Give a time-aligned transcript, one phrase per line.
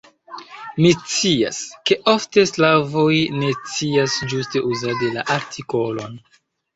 [0.83, 1.57] Mi scias,
[1.89, 6.17] ke ofte slavoj ne scias ĝuste uzadi la artikolon.